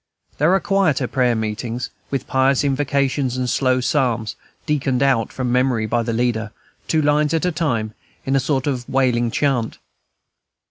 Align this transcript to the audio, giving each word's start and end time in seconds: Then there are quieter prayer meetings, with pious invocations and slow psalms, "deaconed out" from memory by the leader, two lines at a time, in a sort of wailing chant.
Then 0.31 0.37
there 0.39 0.53
are 0.55 0.59
quieter 0.59 1.07
prayer 1.07 1.35
meetings, 1.35 1.91
with 2.09 2.25
pious 2.25 2.63
invocations 2.63 3.37
and 3.37 3.47
slow 3.47 3.81
psalms, 3.81 4.35
"deaconed 4.65 5.03
out" 5.03 5.31
from 5.31 5.51
memory 5.51 5.85
by 5.85 6.01
the 6.01 6.11
leader, 6.11 6.51
two 6.87 7.03
lines 7.03 7.35
at 7.35 7.45
a 7.45 7.51
time, 7.51 7.93
in 8.25 8.35
a 8.35 8.39
sort 8.39 8.65
of 8.65 8.89
wailing 8.89 9.29
chant. 9.29 9.77